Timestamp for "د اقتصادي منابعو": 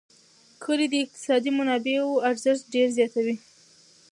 0.89-2.21